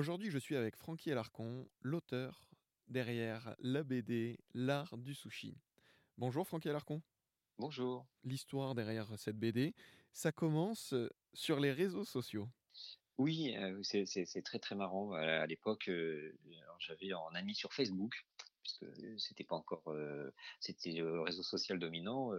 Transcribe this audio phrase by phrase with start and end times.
[0.00, 2.48] Aujourd'hui, je suis avec Francky Alarcon, l'auteur
[2.88, 5.58] derrière la BD L'art du sushi.
[6.16, 7.02] Bonjour Francky Alarcon.
[7.58, 8.06] Bonjour.
[8.24, 9.74] L'histoire derrière cette BD,
[10.14, 10.94] ça commence
[11.34, 12.48] sur les réseaux sociaux.
[13.18, 15.12] Oui, euh, c'est très très marrant.
[15.12, 16.34] À l'époque, euh,
[16.78, 18.24] j'avais un ami sur Facebook
[18.62, 18.86] puisque
[19.18, 20.30] c'était pas encore euh,
[20.60, 22.30] c'était le réseau social dominant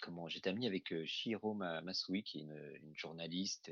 [0.00, 3.70] comment j'étais ami avec Shiro Masui qui est une, une journaliste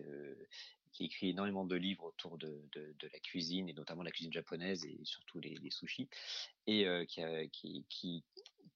[0.92, 4.84] qui écrit énormément de livres autour de, de, la cuisine et notamment la cuisine japonaise
[4.84, 6.08] et surtout les, sushis
[6.66, 8.24] et euh, qui, qui,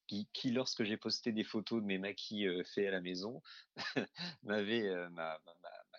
[0.07, 3.43] qui, qui, lorsque j'ai posté des photos de mes maquis euh, faits à la maison
[4.43, 5.39] m'avait euh, m'a,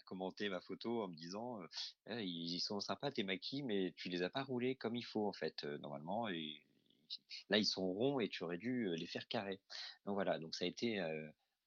[0.05, 1.59] commenté ma photo en me disant
[2.05, 5.27] eh, ils sont sympas tes maquis mais tu les as pas roulés comme il faut
[5.27, 6.29] en fait normalement
[7.49, 9.59] là ils sont ronds et tu aurais dû les faire carrés.
[10.05, 11.01] Donc voilà donc ça a été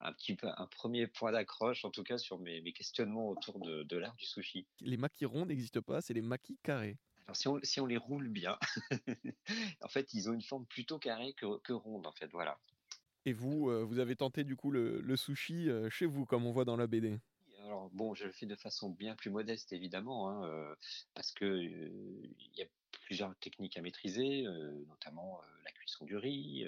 [0.00, 3.96] un petit peu un premier point d'accroche, en tout cas sur mes, questionnements autour de,
[3.96, 4.66] l'art du sushi.
[4.80, 6.96] Les maquis ronds n'existent pas, c'est les maquis carrés.
[7.26, 8.58] Alors si on, si on les roule bien,
[9.82, 12.58] en fait, ils ont une forme plutôt carrée que, ronde, en fait, voilà.
[13.26, 16.52] Et vous, euh, vous avez tenté du coup le, sushi euh, chez vous, comme on
[16.52, 17.18] voit dans la BD
[17.62, 20.74] alors bon, je le fais de façon bien plus modeste évidemment, hein, euh,
[21.14, 22.66] parce que il y a
[23.04, 24.44] plusieurs techniques à maîtriser,
[24.88, 26.66] notamment la cuisson du riz,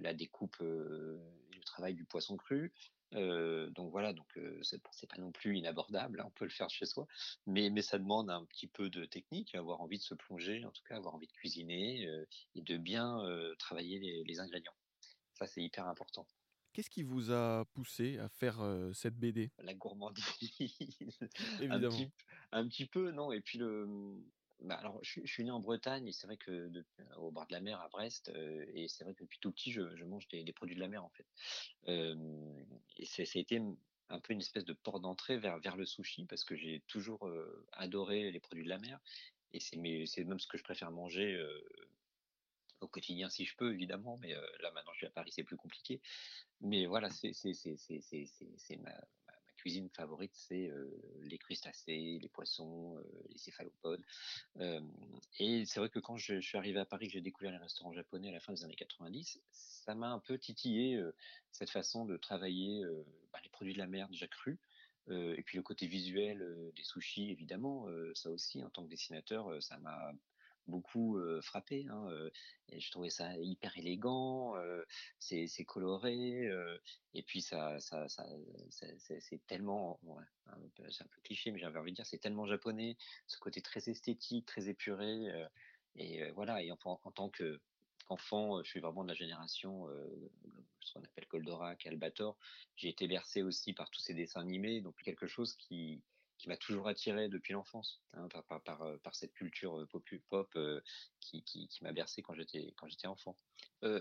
[0.00, 2.72] la découpe et le travail du poisson cru.
[3.12, 7.06] donc voilà, donc c'est pas non plus inabordable, hein, on peut le faire chez soi,
[7.46, 10.70] mais, mais ça demande un petit peu de technique, avoir envie de se plonger, en
[10.70, 12.08] tout cas avoir envie de cuisiner
[12.54, 13.18] et de bien
[13.58, 14.74] travailler les, les ingrédients.
[15.34, 16.26] Ça c'est hyper important.
[16.72, 18.58] Qu'est-ce qui vous a poussé à faire
[18.94, 20.24] cette BD La gourmandise.
[21.60, 22.10] Évidemment.
[22.52, 23.30] Un petit, peu, non.
[23.32, 23.86] Et puis le.
[24.64, 26.70] Bah, alors, je, suis né en Bretagne et c'est vrai que
[27.16, 28.30] au bord de la mer à Brest
[28.74, 31.10] et c'est vrai que depuis tout petit je, mange des, produits de la mer en
[31.10, 31.26] fait.
[33.04, 33.60] Ça a été
[34.08, 37.28] un peu une espèce de porte d'entrée vers le sushi parce que j'ai toujours
[37.72, 39.00] adoré les produits de la mer
[39.52, 41.40] et c'est même ce que je préfère manger
[42.80, 45.56] au quotidien si je peux évidemment mais là maintenant je suis à Paris c'est plus
[45.56, 46.00] compliqué
[46.60, 48.00] mais voilà c'est c'est c'est c'est
[48.56, 48.92] c'est ma,
[49.62, 50.72] cuisine favorite c'est
[51.22, 52.96] les crustacés les poissons
[53.30, 54.02] les céphalopodes
[55.38, 57.58] et c'est vrai que quand je, je, suis arrivé à Paris que j'ai découvert les
[57.58, 61.00] restaurants japonais à la fin des années 90 ça m'a un peu titillé
[61.52, 62.82] cette façon de travailler
[63.32, 64.58] bah, les produits de la mer déjà crus
[65.08, 66.44] et puis le côté visuel
[66.74, 70.12] des sushis évidemment ça aussi en tant que dessinateur ça m'a
[70.66, 71.86] beaucoup frappé.
[71.90, 72.08] Hein,
[72.68, 74.54] et je trouvais ça hyper élégant,
[75.18, 76.50] c'est coloré,
[77.14, 78.26] et puis ça, ça, ça,
[78.68, 80.00] c'est tellement,
[80.90, 82.96] c'est un peu cliché, mais j'avais envie de dire, c'est tellement japonais,
[83.26, 85.48] ce côté très esthétique, très épuré,
[85.96, 86.62] et voilà.
[86.62, 87.60] Et en, en tant que
[88.08, 90.30] enfant, je suis vraiment de la génération, euh,
[90.80, 92.36] ce qu'on appelle Goldorak, Albator.
[92.76, 96.02] J'ai été bercé aussi par tous ces dessins animés, donc quelque chose qui,
[96.42, 99.86] qui m'a toujours attiré depuis l'enfance, hein, euh, par, cette culture euh,
[100.28, 100.80] pop, euh,
[101.20, 103.36] qui, m'a bercé quand j'étais enfant.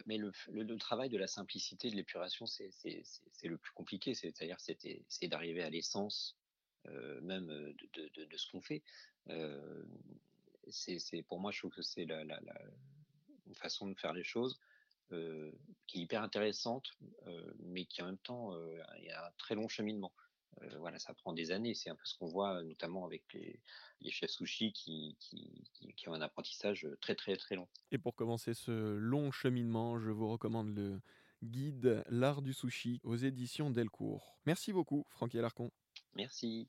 [0.07, 2.71] Mais le, travail de la simplicité, de l'épuration, c'est
[3.43, 4.15] le plus compliqué.
[4.15, 6.35] C'est-à-dire, c'est d'arriver à l'essence
[7.21, 8.81] même de, ce qu'on fait.
[10.67, 12.23] C'est pour moi, je trouve que c'est la,
[13.45, 14.59] une façon de faire les choses.
[15.09, 16.89] Qui est hyper intéressante,
[17.59, 18.55] mais qui en même temps,
[18.97, 20.11] il y a un très long cheminement.
[20.61, 21.73] Euh, voilà, ça prend des années.
[21.73, 23.59] C'est un peu ce qu'on voit notamment avec les,
[24.01, 27.67] les chefs sushi qui, qui, qui, qui, ont un apprentissage très très très long.
[27.91, 31.01] Et pour commencer ce long cheminement, je vous recommande le
[31.43, 34.37] guide L'art du sushi aux éditions Delcourt.
[34.45, 35.71] Merci beaucoup, Francky Alarcon.
[36.15, 36.67] Merci.